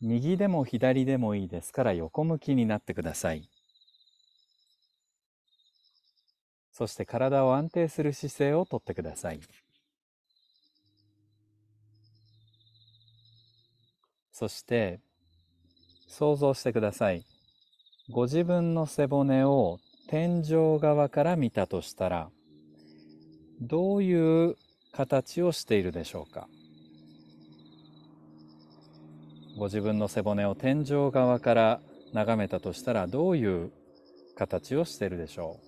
[0.00, 3.48] 右でも左でもいいですから横向きになってください。
[6.72, 9.40] そして体を安定する姿勢をとってください。
[14.32, 15.00] そして
[16.08, 17.24] 想像してください。
[18.10, 19.78] ご自分の背骨を
[20.08, 22.30] 天井側から見たとしたら
[23.60, 24.56] どういう
[24.92, 26.46] 形をしているでしょうか？
[29.56, 31.80] ご自分の背骨を天井側から
[32.12, 33.72] 眺めたとしたらどういう
[34.36, 35.66] 形をしているでしょう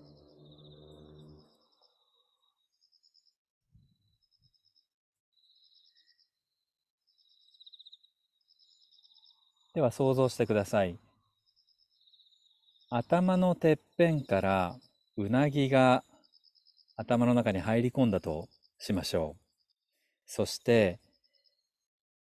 [9.74, 10.98] では想像してください。
[12.90, 14.76] 頭のてっぺんから
[15.16, 16.02] うなぎが
[16.96, 19.40] 頭の中に入り込んだとしましょう。
[20.26, 20.98] そして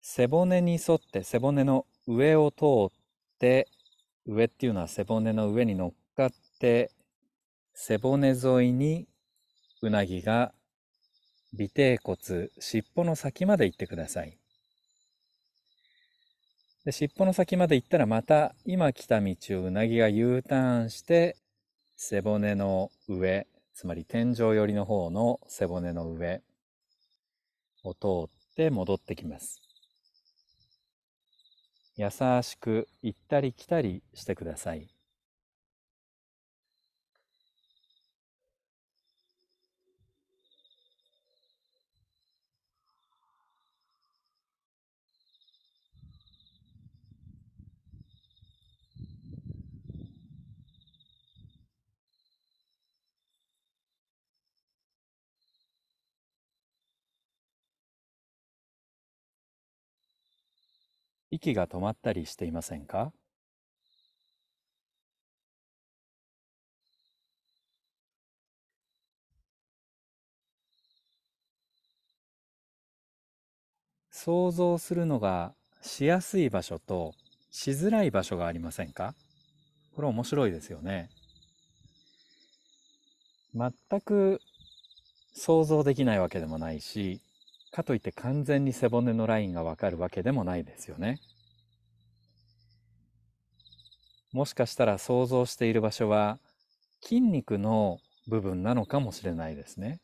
[0.02, 3.68] 背骨に沿って背骨の上を通って
[4.26, 6.90] 上っていうのは背骨の上に乗っかって
[7.72, 9.06] 背骨沿いに
[9.80, 10.52] うなぎが
[11.54, 14.38] 尾てい骨尻尾の先まで行ってください。
[16.84, 21.36] で尻尾の先まで行ったらまた今来た道をうなぎが U ターンして
[21.96, 26.42] 背骨の上つまり天井寄りの方の背骨の上
[27.84, 29.60] を通って戻ってきます
[31.96, 32.10] 優
[32.42, 34.91] しく行ったり来たりしてください。
[61.34, 63.10] 息が止まったりしていませんか？
[74.10, 77.14] 想像するのがしやすい場所と
[77.50, 79.14] しづらい場所がありませんか？
[79.96, 81.08] これ面白いですよね。
[83.54, 83.72] 全
[84.02, 84.38] く
[85.32, 87.22] 想像できないわけでもないし
[87.72, 91.20] かといって完全に背骨のラインがわかるわけでもないですよね。
[94.32, 96.38] もしかしたら想像している場所は
[97.02, 100.00] 筋肉の部分なのかもしれないですね。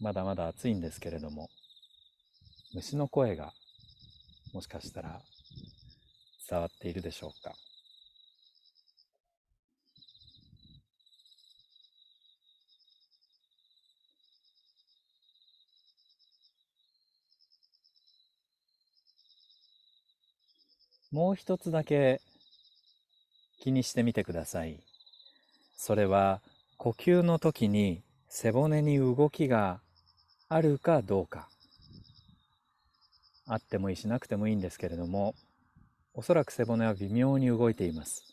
[0.00, 1.48] まだまだ暑いんですけれども
[2.74, 3.52] 虫の声が
[4.52, 5.22] もしかしたら
[6.48, 7.54] 伝わっているでしょうか。
[21.14, 22.20] もう一つだけ
[23.60, 24.80] 気にしてみてください。
[25.76, 26.42] それは
[26.76, 29.78] 呼吸の時に背骨に動きが
[30.48, 31.48] あるかどうか。
[33.46, 35.36] あってもいいしなくてもいいんですけれども、
[36.14, 38.24] おそらく背骨は微妙に動いています。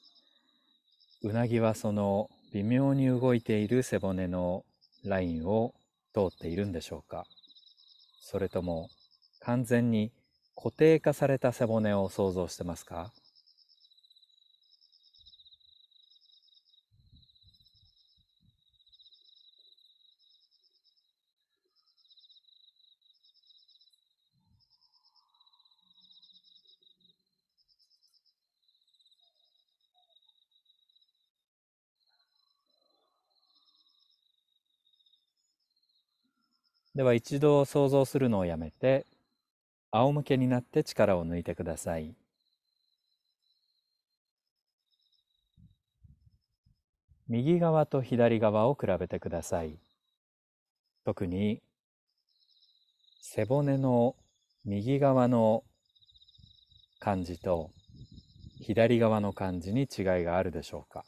[1.21, 4.65] うなぎはその微妙に動いている背骨の
[5.05, 5.75] ラインを
[6.15, 7.27] 通っているんでしょうか
[8.21, 8.89] それとも
[9.39, 10.11] 完全に
[10.55, 13.11] 固定化された背骨を想像してますか？
[36.93, 39.05] では一度想像するのをやめて
[39.91, 42.15] 仰向けになって力を抜いてください。
[47.27, 49.79] 右側と左側を比べてください。
[51.05, 51.61] 特に
[53.21, 54.15] 背骨の
[54.65, 55.63] 右側の
[56.99, 57.71] 感じと
[58.59, 59.87] 左側の感じに違い
[60.23, 61.03] があるでしょうか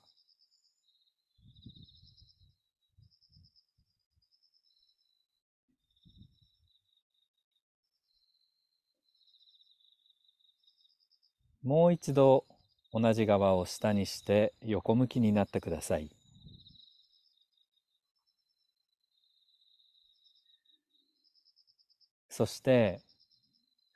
[11.64, 12.46] もう一度
[12.92, 16.10] 同じ側を下にして横向きになってください。
[22.30, 23.00] そして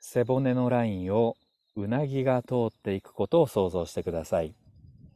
[0.00, 1.34] 背骨のラインを
[1.76, 4.54] うなぎが通っていくことを想像してください。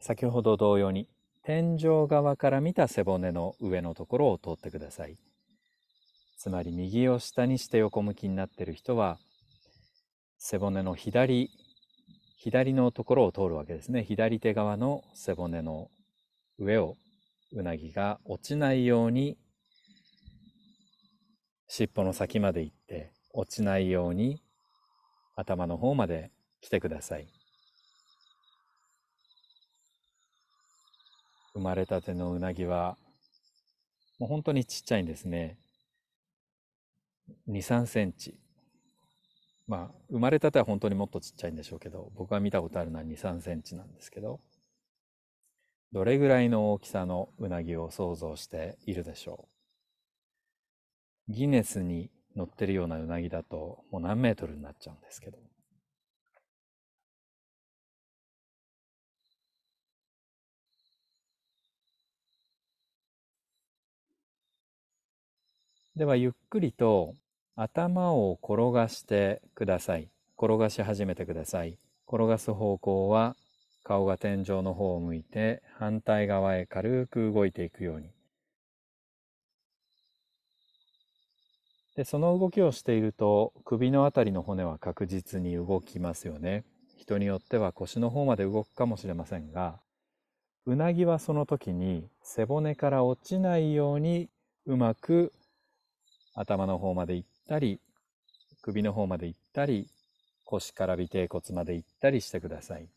[0.00, 1.08] 先ほど同様に
[1.44, 5.16] 天井側から見た背骨の上のところを通ってください。
[6.36, 9.18] つまり右を下にして横向きになっている人は
[10.38, 11.50] 背骨の左
[12.42, 14.02] 左のところを通るわけですね。
[14.02, 15.92] 左手側の背骨の
[16.58, 16.96] 上を
[17.52, 19.38] うなぎが落ちないように
[21.68, 24.42] 尻尾の先まで行って落ちないように
[25.36, 27.28] 頭の方まで来てください。
[31.54, 32.96] 生まれたてのうなぎは
[34.18, 35.58] もう本当にちっちゃいんですね。
[37.48, 38.41] 2、3センチ。
[39.66, 44.40] まあ生まれたては本当にもっとちっちゃいんでしょうけど僕が見たことあるのは2、3センチなんですけど
[45.92, 49.48] どれぐらいの大きさのうなぎを想像しているでしょ
[51.28, 51.32] う？
[51.32, 55.38] ギネスに乗ってるようなうなぎだともう何メートルになっちゃうんですけど。
[65.94, 67.14] ではゆっくりと
[67.54, 70.08] 頭を転がしてください。
[70.38, 71.78] 転がし始めてください。
[72.08, 73.36] 転がす方向は
[73.84, 78.10] 顔が天井の方を向いて反対側へ軽く動いていくように。
[81.96, 86.64] でその動きをしていると首のあたりの骨は確実に動きますよね。
[86.96, 89.80] 人によっては腰の方まで動くかもしれませんが
[90.64, 94.28] うなぎはその時に背骨から落ちないように
[94.66, 95.32] うまく
[96.34, 97.80] 頭の方まで行ったり
[98.62, 99.86] 首の方まで行ったり
[100.46, 102.88] 腰から尾てい骨まで行ったりしてください。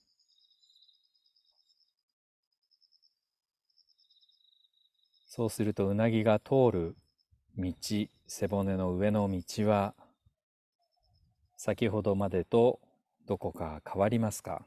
[5.27, 6.95] そうするとうなぎが通る
[7.57, 7.73] 道
[8.27, 9.93] 背骨の上の道は
[11.57, 12.79] 先ほどまでと
[13.27, 14.65] どこか変わりますか？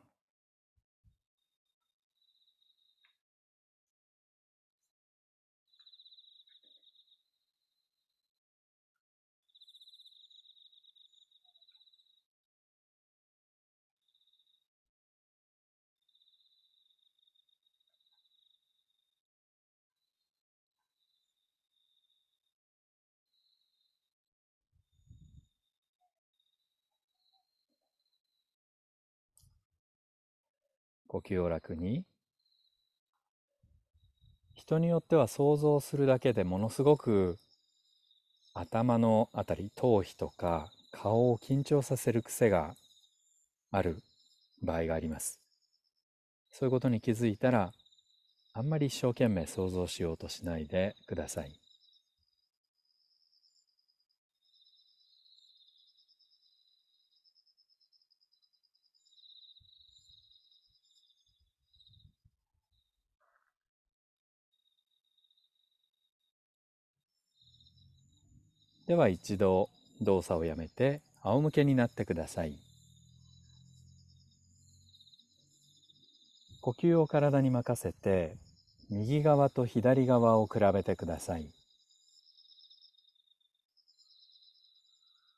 [31.08, 32.04] 呼吸楽に。
[34.54, 37.36] 人によっては想像するだけでものすごく
[38.54, 42.74] 頭のあたり頭皮とか顔を緊張させる癖が
[43.70, 44.02] ある
[44.62, 45.40] 場合があります。
[46.50, 47.70] そういうことに気づいたら
[48.52, 51.67] あんまり一生懸命想像しようとしないでください。
[68.88, 69.68] では一度
[70.00, 72.58] 動作をやめて仰向けになってください。
[76.62, 78.38] 呼吸を体に任せて
[78.88, 81.50] 右側と左側を比べてください。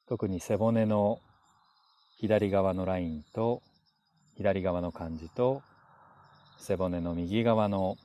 [0.08, 1.18] 特に背骨の
[2.18, 3.62] 左側のラインと
[4.36, 5.62] 左側の感じと
[6.56, 7.96] 背骨の右側の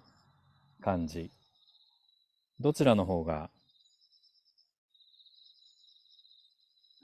[0.82, 1.30] 感じ
[2.60, 3.52] どちらの方が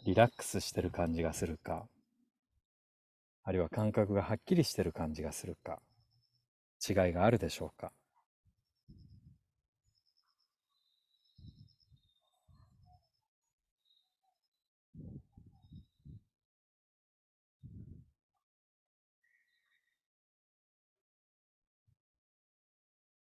[0.03, 1.86] リラックスしてる感じがするか、
[3.43, 5.79] あるいは感覚がはっきりしてる感じがするか、
[6.88, 7.91] 違いがあるでしょうか。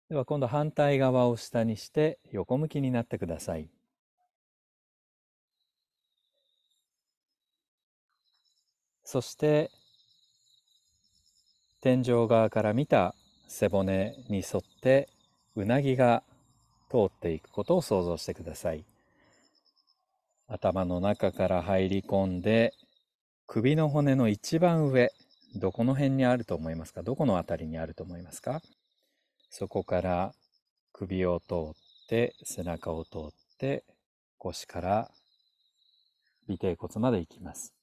[0.10, 3.75] では今度反対側を下にして横向きになってください。
[9.06, 9.72] そして
[11.80, 13.14] 天井側から見た
[13.48, 15.08] 背骨に沿って
[15.56, 16.24] うなぎが
[16.90, 18.84] 通っていくことを想像してください。
[20.48, 22.74] 頭の中から入り込んで
[23.48, 25.12] 首の骨の一番上
[25.56, 27.04] どこの辺にあると思いますか？
[27.04, 28.62] どこの辺りにあると思いますか？
[29.52, 30.34] そこから
[30.92, 31.74] 首を通っ
[32.10, 33.84] て背中を通って
[34.38, 35.12] 腰から
[36.50, 37.74] 尾てい骨まで行きます。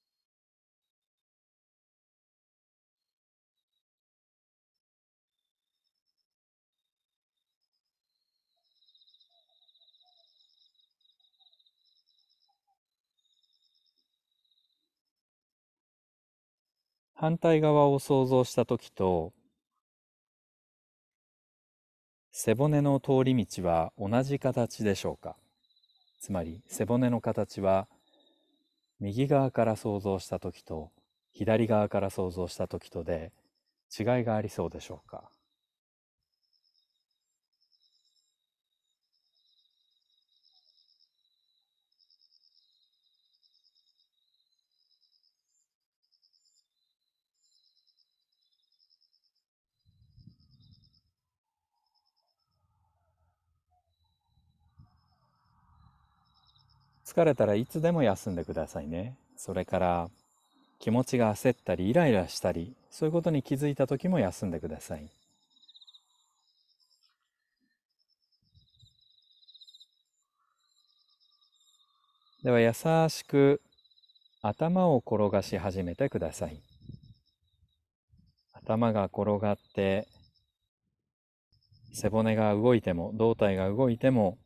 [17.22, 19.32] 反対側を想像した時と
[22.32, 25.36] 背骨の通り道は同じ形でしょうか。
[26.20, 27.86] つまり背骨の形は
[28.98, 30.90] 右側から想像した時と
[31.30, 33.30] 左側から想像した時とで
[33.96, 35.30] 違いがありそうでしょうか。
[57.04, 59.16] 疲れたらいつでも休んでくださいね。
[59.36, 60.10] それから
[60.78, 65.10] 気持ちが焦ったりイライラしたりそういうことに気づいた時も休んでください。
[72.42, 72.72] では優
[73.08, 73.60] しく
[74.40, 76.60] 頭を転がし始めてください。
[78.52, 80.08] 頭が転がって
[81.92, 84.38] 背骨が動いても胴体が動いても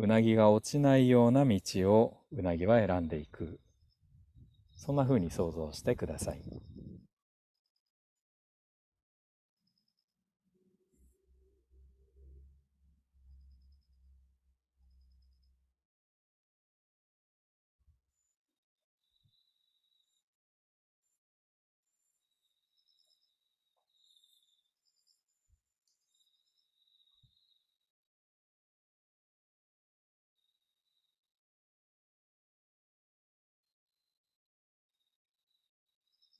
[0.00, 1.60] うなぎが落ちないような道
[1.92, 3.58] をうなぎは選んでいく
[4.76, 6.42] そんな風に想像してください。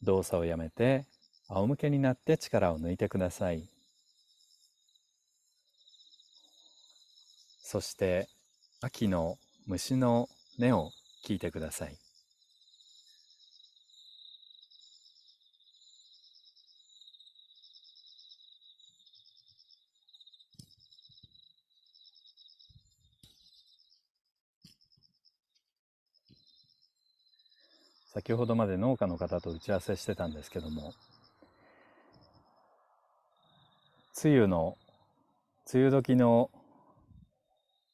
[0.08, 1.04] 動作をやめて
[1.48, 3.68] 仰向けになって力を抜いてください。
[7.60, 8.26] そして
[8.80, 9.36] 秋の
[9.66, 10.90] 虫の音を
[11.26, 12.07] 聞いてください。
[28.18, 30.92] 先ほどまで農家の方と打ち合わせしてたんですけども
[34.25, 34.76] 梅雨の
[35.72, 36.50] 梅雨時の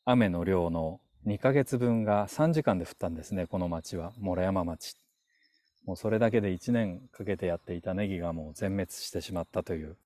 [0.07, 4.15] 雨の量の2ヶ月分が3時間で降ったんですねこの町は。
[4.19, 4.97] 諸山町。
[5.85, 9.99] もうそれだけで1年かけてやっていたネギがもう全滅してしまったという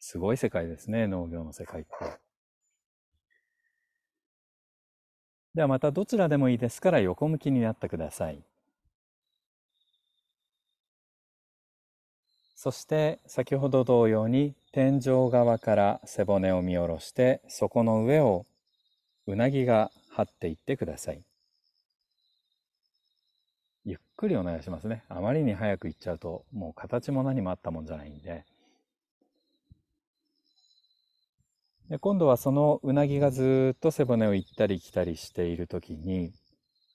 [0.00, 1.90] すごい世界ですね農業の世界って。
[5.54, 8.42] ではまたどちらでもいいですから横向きになってください。
[12.56, 18.46] そして先ほど同様に天井側から背骨を見下ろしてそこの上を
[19.26, 21.22] うなぎが張っていってください。
[23.84, 25.04] ゆっくりお願いしますね。
[25.10, 28.46] あまりに早く行っちゃうともう形も何もあったもんじゃないんで。
[31.90, 36.32] で今度はそのうなぎがずっと背骨を行ったり来たりしている時に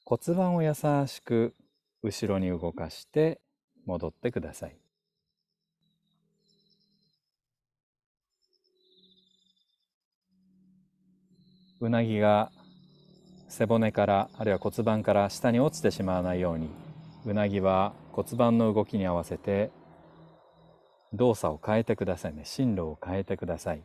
[0.06, 1.53] 骨盤を優しく
[2.01, 3.39] 後ろに動かして
[3.86, 4.75] 戻ってください。
[11.81, 12.51] うなぎが
[13.50, 16.69] 背骨からあるいは骨盤から下に落ちてしまわないように
[17.25, 19.71] うなぎは骨盤の動きに合わせて
[21.11, 22.43] 動作を変えてくださいね。
[22.45, 23.83] 進路を変えてください。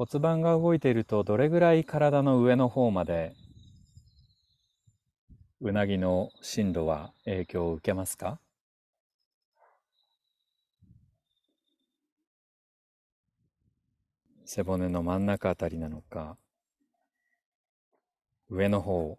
[0.00, 3.34] 骨盤が動いているとどれぐらい体の上の方まで
[5.60, 8.40] うなぎの進路は影響を受けますか？
[14.46, 16.38] 背骨の真ん中あたりなのか
[18.48, 19.18] 上の方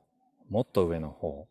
[0.50, 1.51] もっと上の方。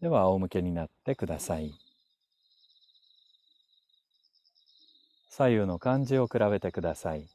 [0.00, 1.74] では仰向けになってください。
[5.28, 7.28] 左右の感じを比べてください。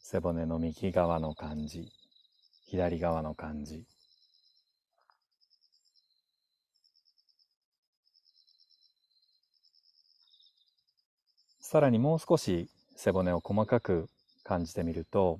[0.00, 1.88] 背骨の右側の感じ、
[2.66, 3.84] 左側の感じ。
[11.60, 14.08] さらにもう少し背骨を細かく
[14.42, 15.38] 感じてみると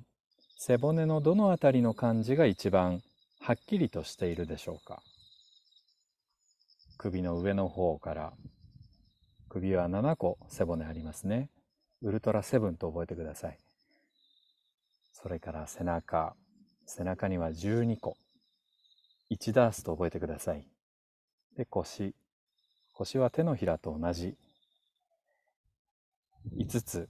[0.57, 3.01] 背骨のどのあたりの感じが一番
[3.41, 5.01] はっきりとしているでしょうか
[7.01, 8.33] 首の上の方から
[9.49, 11.49] 首は7個背骨ありますね。
[12.03, 13.57] ウルトラセブンと覚えてください。
[15.11, 16.35] それから背中。
[16.85, 18.17] 背中には12個。
[19.31, 20.67] 1ダースと覚えてください。
[21.57, 22.13] で腰。
[22.93, 24.37] 腰は手のひらと同じ。
[26.55, 27.09] 5つ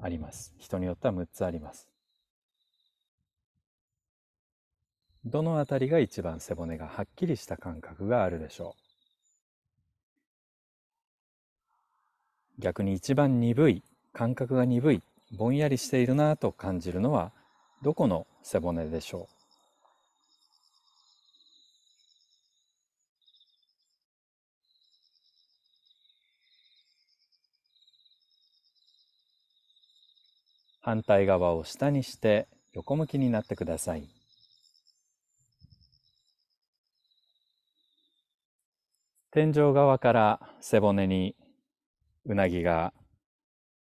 [0.00, 0.54] あります。
[0.58, 1.88] 人によっては6つあります。
[5.24, 8.87] どのあたりが一番背骨がはっきりした感覚があるでしょう？
[12.58, 15.02] 逆に一番鈍い感覚が鈍い
[15.36, 17.32] ぼんやりしているなと感じるのは
[17.82, 19.34] どこの背骨でしょう？
[30.80, 34.08] 反対側を下にして横向きになってください。
[39.30, 41.36] 天井側から背骨に
[42.28, 42.92] うなぎが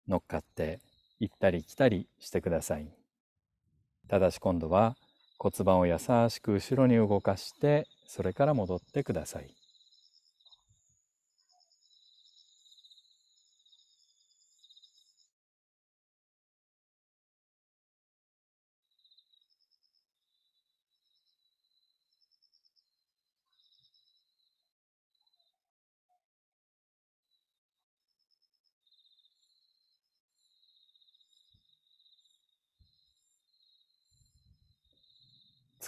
[0.08, 0.80] 乗っかって
[1.20, 2.90] 行ったり来たりしてください。
[4.08, 4.96] ただし今度は
[5.38, 5.98] 骨盤を優
[6.30, 9.59] しく後ろに動かしてそれから戻ってください。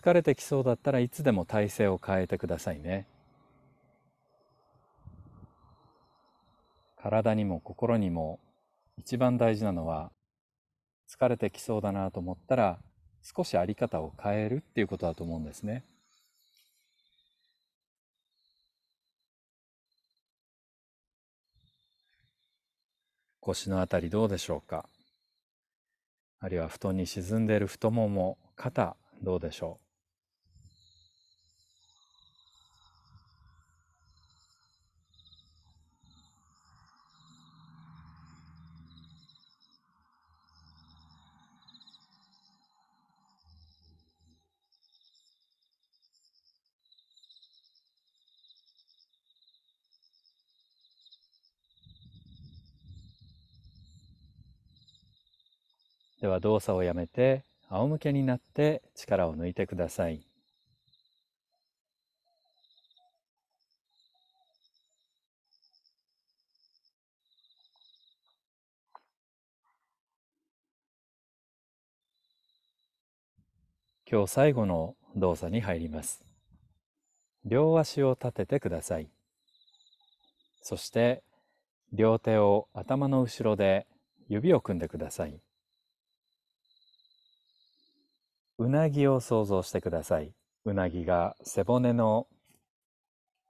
[0.04, 3.06] 疲れてきそうだったらいつでも体勢を変えてくださいね。
[6.98, 8.40] 体にも心にも
[8.98, 10.12] 一番大事なのは
[11.08, 12.80] 疲れてきそうだなと思ったら
[13.22, 15.84] 少しあり方を変えるっていうことだと思うんですね。
[23.40, 24.88] 腰のあたりどうでしょうか？
[26.40, 29.91] あるいは布団に沈んでいる太もも肩どうでしょう？
[56.22, 60.22] では動作をやめて仰向けになって力を抜いてください。
[74.06, 76.24] 今日最後の動作に入ります。
[77.46, 79.10] 両足を立ててください。
[80.62, 81.24] そして
[81.94, 83.88] 両手を頭の後ろで
[84.28, 85.40] 指を組んでください。
[88.62, 90.36] うなぎを想像してください。
[90.66, 92.28] うなぎが背骨の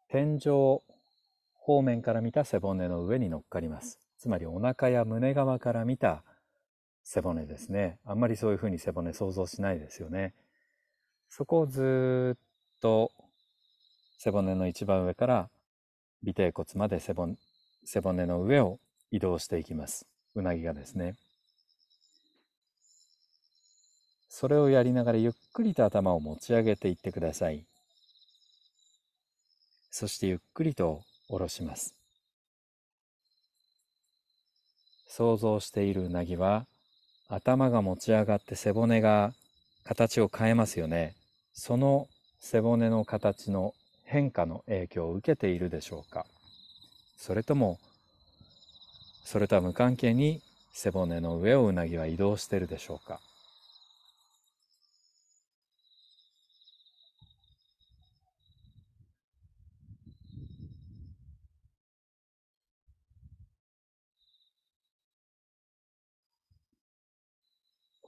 [0.08, 0.80] 天井
[1.54, 4.00] 方面から見た背骨の上に乗っかります。
[4.18, 6.24] つまりお腹や胸側から見た
[7.04, 8.00] 背骨ですね。
[8.06, 10.34] あんまりそういうふうに背骨想像しないですよね。
[11.28, 12.40] そこをずっ
[12.80, 13.12] と
[14.18, 15.50] 背骨の一番上から
[16.26, 17.36] 尾てい骨まで背骨
[17.84, 18.80] 背骨の上を
[19.12, 20.08] 移動していきます。
[20.36, 21.16] うなぎがですね。
[24.34, 27.66] それをやりながらゆっくりと頭を持ち上げていってください。
[29.92, 31.94] そしてゆっくりと下ろします。
[35.06, 36.66] 想像しているうなぎは
[37.28, 39.34] 頭が持ち上がって背骨が
[39.84, 41.14] 形を変えますよね。
[41.54, 42.08] その
[42.40, 43.74] 背骨の形の
[44.06, 46.26] 変化の影響を受けているでしょうか
[47.18, 47.80] それとも
[49.26, 50.42] それとは無関係に
[50.72, 53.20] 背骨の上をうなぎは移動しているでしょうか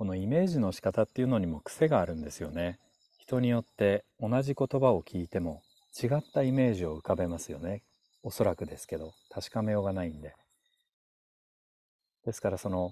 [0.03, 2.77] このイメージの仕方っていうのにも癖があるんですよね。
[3.19, 5.61] 人によって同じ言葉を聞いても
[5.97, 7.83] 違ったイメージを浮かべますよね。
[8.21, 10.35] おそらくですけど、確かめようがないんで。
[12.25, 12.91] ですからその、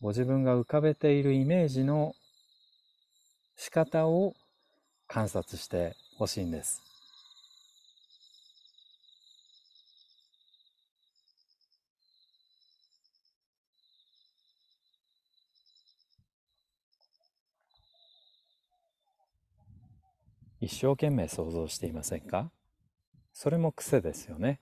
[0.00, 2.14] ご自分が浮かべているイメージの
[3.56, 4.32] 仕方を
[5.06, 6.93] 観察してほしいんです。
[20.64, 22.50] 一生懸命想像していませんか？
[23.32, 24.60] それも癖ですよね。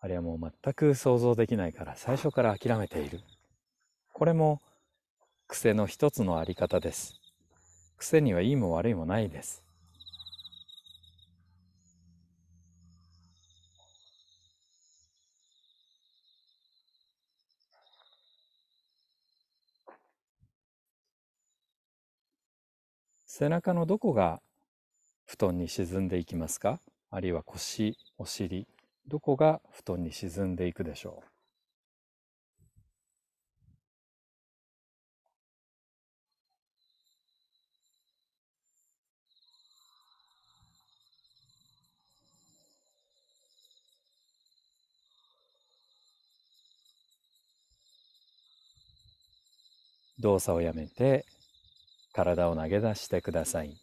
[0.00, 3.20] あれはもう全く想像できないから最初から諦めている。
[4.12, 4.60] これも
[5.46, 7.14] 癖の一つのあり方です。
[7.96, 9.64] 癖にはいいも悪いもないです。
[23.38, 24.40] 背中のどこが
[25.24, 26.80] 布団に沈んでいきますか？
[27.08, 28.66] あるいは腰、お尻、
[29.06, 31.22] どこが布団に沈んでいくでしょ
[50.18, 50.22] う？
[50.22, 51.24] 動作をやめて
[52.18, 53.76] 体を投げ出してください。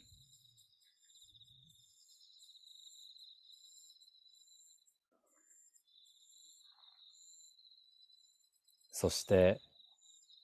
[8.91, 9.61] そして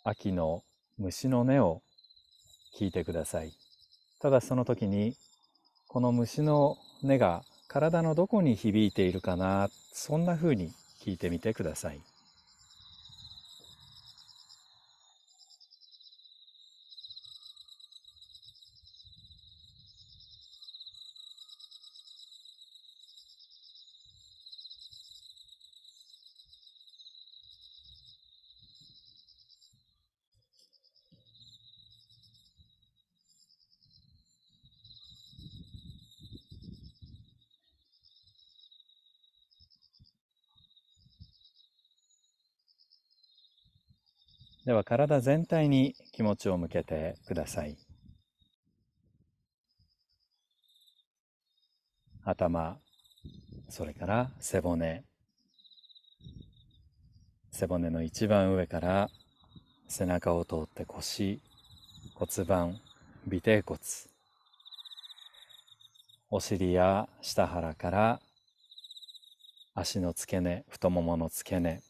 [0.06, 0.64] 秋の
[0.98, 1.82] 虫の音を
[2.80, 3.52] 聞いてください。
[4.22, 5.18] ただその時に
[5.90, 12.00] この虫の音が体のどこに響いているかなそんな風に聞いてみてください。
[44.72, 47.76] では体全体に気持ちを向けてください。
[52.24, 52.78] 頭、
[53.68, 55.04] それから背骨。
[57.52, 59.10] 背骨の一番上から
[59.90, 61.42] 背中を通って腰、
[62.16, 62.80] 骨盤、
[63.28, 63.78] 尾てい骨。
[66.30, 68.22] お尻や下腹から
[69.76, 71.82] 足の付け根、太ももの付け根、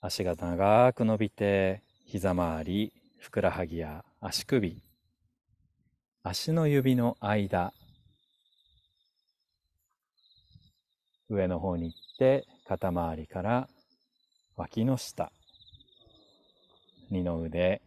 [0.00, 4.82] 足が長く伸びて膝周りふくらはぎや足首
[6.22, 7.72] 足の指の間
[11.28, 13.68] 上の方に行って肩周りから
[14.56, 15.32] 脇の下
[17.10, 17.82] 二の腕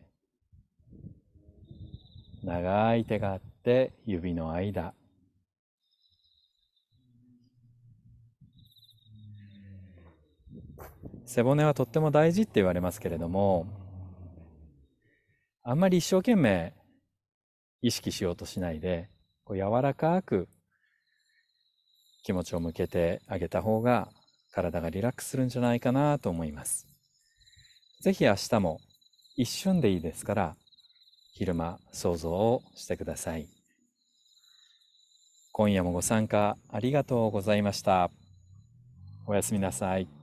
[2.43, 4.93] 長い手があって指の間。
[11.26, 13.67] 背骨はとっても大事って言われますけれども、
[15.63, 16.74] あんまり一生懸命
[17.82, 19.10] 意識しようとしないで、
[19.43, 20.50] こう柔らかく
[22.24, 24.10] 気持ちを向けてあげた方が
[24.52, 26.88] 体がリラックスするんじゃないかなと思います。
[28.02, 28.80] ぜひ明日も
[29.38, 30.56] 一瞬でいいですから
[31.34, 33.47] 昼間想像をしてください。
[35.54, 38.10] 今夜もご参加ありがとうございました。
[39.28, 40.21] おやすみなさい。